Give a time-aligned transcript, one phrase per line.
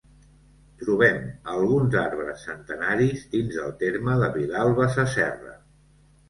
[0.83, 1.19] Trobem
[1.55, 5.55] alguns arbres centenaris dins del terme de Vilalba Sasserra.